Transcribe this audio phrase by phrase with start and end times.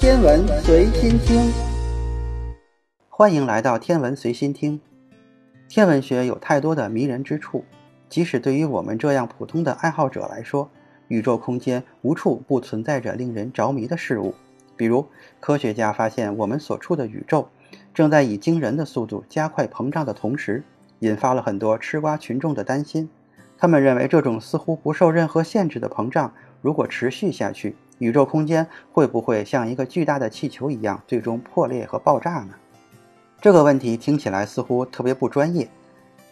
[0.00, 1.52] 天文随心听，
[3.10, 4.80] 欢迎来到天文随心听。
[5.68, 7.66] 天文学有太多的迷人之处，
[8.08, 10.70] 即使对于我们这样普通的爱好者来说，
[11.08, 14.34] 宇宙空间无处不存在着令人着迷的事物。
[14.74, 15.04] 比如，
[15.38, 17.50] 科学家发现我们所处的宇宙
[17.92, 20.64] 正在以惊人的速度加快膨胀的同时，
[21.00, 23.10] 引发了很多吃瓜群众的担心。
[23.58, 26.32] 他们认为，这种似乎不受任何限制的膨胀，
[26.62, 32.54] 如果持续下去，宇宙空间会不会像一个巨大的气球一样，最终破裂和爆炸呢？
[33.42, 35.68] 这个问题听起来似乎特别不专业，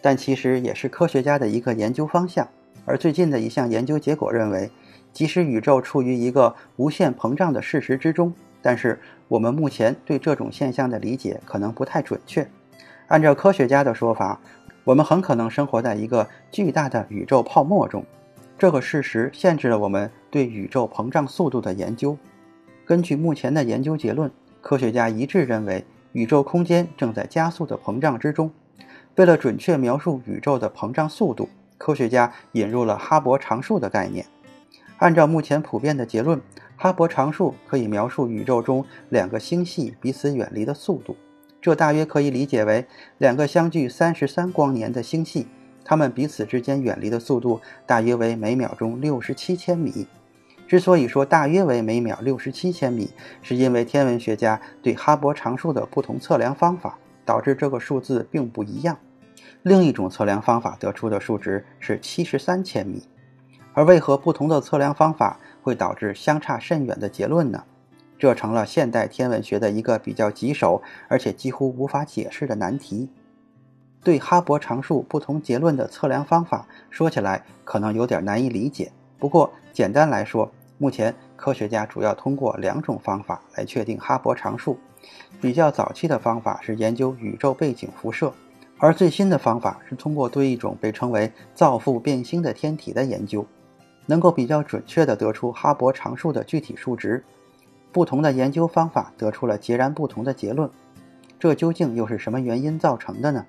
[0.01, 2.47] 但其实也是科学家的一个研究方向。
[2.85, 4.69] 而最近的一项研究结果认为，
[5.13, 12.47] 即使宇宙处于一个无限膨胀的事实之中，但是我们目前对这种现象的理解可能不太准确。
[13.09, 14.39] 按照科学家的说法，
[14.83, 18.03] 我们很可能生活在一个巨大的宇宙泡沫中。
[18.59, 22.17] 这个事实限制了我们对宇宙膨胀速度的研究。
[22.83, 24.29] 根据目前的研究结论，
[24.59, 28.51] 科学家一致认为宇宙空间正在加速的膨胀之中。
[29.15, 34.25] 为了准确描述宇宙的膨胀速度，科学家引入了哈勃常数的概念。
[34.97, 36.41] 按照目前普遍的结论，
[36.75, 41.15] 哈勃常数可以描述宇宙中两个星系彼此远离的速度。
[41.61, 42.85] 这大约可以理解为
[43.19, 45.47] 两个相距三十三光年的星系。
[45.83, 50.07] 它们彼此之间远离的速度大约为每秒钟六十七千米。
[50.67, 53.09] 之所以说大约为每秒六十七千米，
[53.41, 58.95] 是因为天文学家对哈勃常数的不同测量方法导致这个数字并不一样。
[59.63, 63.01] 另一种测量方法得出的数值是七十三千米。
[63.73, 67.63] 而为何不同的测量方法会导致相差甚远的结论呢？
[68.17, 73.09] 这成了现代天文学的一个比较棘手而且几乎无法解释的难题。
[74.03, 78.91] 对哈勃常数不同结论的测量方法，说起来可能有点难以理解。
[79.17, 84.77] 不过，简单来说，目前科学家主要通过两种方法来确定哈勃常数。
[85.41, 88.33] 比较早期的方法是研究宇宙背景辐射，
[88.77, 93.45] 而最新的方法是通过对一种被称为造父变星的天体的研究，
[94.05, 97.23] 能够比较准确地得出哈勃常数的具体数值。
[97.91, 100.69] 不同的研究方法得出了截然不同的结论，
[101.37, 103.45] 这究竟又是什么原因造成的呢？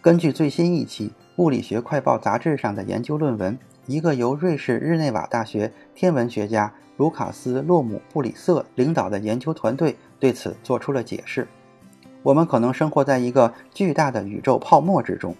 [0.00, 1.08] 根据最新一期
[1.42, 11.48] 《物理学快报》杂志上的研究论文，一个由瑞士日内瓦大学天文学家卢卡斯·洛姆布里瑟领导的研究团队对此做出了解释：
[12.22, 15.34] 我们可能生活在一个巨大的宇宙泡沫之中。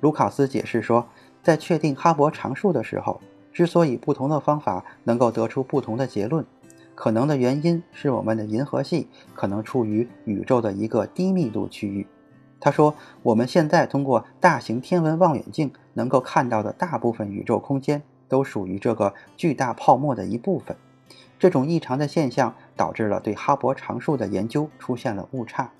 [0.00, 1.06] 卢卡斯解释说，
[1.42, 3.18] 在确定哈勃常数的时候，
[3.50, 6.44] 之所以不同的方法能够得出不同的结论，
[6.94, 12.06] 可能的原因是我们的银河系可能处于宇宙的一个低密度区域。
[12.66, 20.76] 他说：“我们现在通过大型天文望远镜能够看到的大部分宇宙空间，都属于这个巨大泡沫的一部分。
[21.38, 25.70] 这种异常的现象导致了对哈勃常数的研究出现了误差。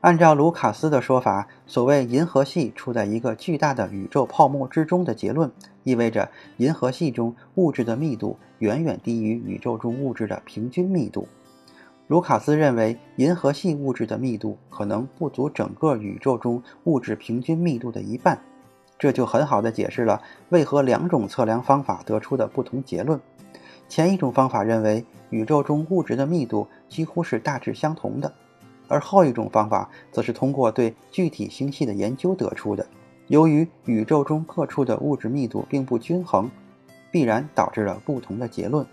[0.00, 5.50] 按照卢卡斯的说法，所谓银河系处在一个巨大的宇宙泡沫之中的结论，
[5.82, 11.26] 意味着银河系中物质的密度远远低于宇宙中物质的平均密度。”
[12.10, 18.36] 卢卡斯认为，银河系物质的密度可能不足整个宇宙中物质平均密度的一半，
[18.98, 23.20] 这就很好的解释了为何两种测量方法得出的不同结论。
[23.88, 28.34] 前一种方法认为宇宙中物质的密度几乎是大致相同的，
[28.88, 32.84] 而后一种方法则是通过对具体星系的研究得出的。
[33.28, 36.50] 由于宇宙中各处的物质密度并不均衡，
[37.12, 38.84] 必然导致了不同的结论。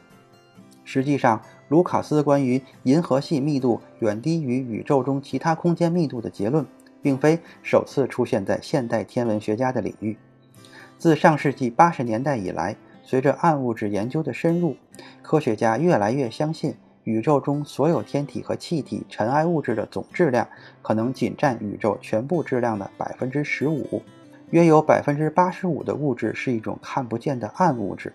[0.89, 6.65] 实际上，卢卡斯关于银河系密度远低于宇宙中其他空间密度的结论，
[7.01, 10.17] 并非首次出现在现代天文学家的领域。
[10.97, 14.77] 自上世纪八十年代以来，随着暗物质研究的深入，
[15.21, 16.73] 科学家越来越相信，
[17.03, 20.47] 宇宙中所有天体和气体、尘埃物质的总质量
[20.81, 24.01] 可能仅占宇宙全部质量的百分之十五，
[24.51, 28.13] 约有百分之八十五的物质是一种看不见的暗物质。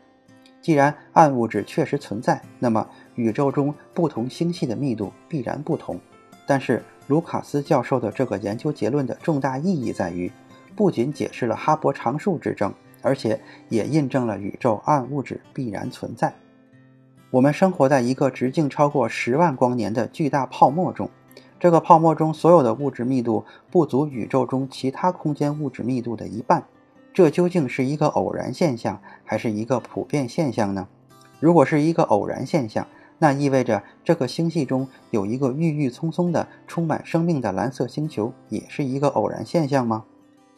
[0.62, 6.00] 既然暗物质确实存在，那么宇宙中不同星系的密度必然不同。
[6.46, 10.30] 但是卢卡斯教授的这个研究结论的重大意义在于，
[10.76, 12.72] 不仅解释了哈勃常数之争，
[13.02, 16.32] 而且也印证了宇宙暗物质必然存在。
[17.30, 21.10] 我们生活在一个直径超过十万光年的巨大泡沫中，
[21.58, 26.62] 这个泡沫中所有的物质密度不足宇宙中其他空间物质密度的一半。
[27.14, 30.88] 这究竟是一个偶然现象，还是一个普遍现象呢？
[31.40, 32.86] 如果是一个偶然现象，
[33.18, 40.04] 那意味着这个星系中有一个郁郁葱葱的、充满生命的蓝色星球，也是一个偶然现象吗？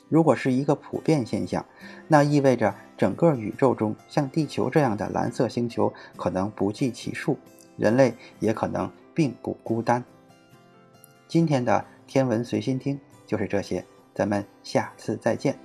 [0.09, 1.65] 如果是一个普遍现象，
[2.07, 7.37] 那意味着整个宇宙中像地球这样的蓝色星球可能不计其数，
[7.77, 10.05] 人类也可能并不孤单。
[11.27, 13.85] 今天的天文随心听就是这些，
[14.15, 15.59] 咱们下次再见。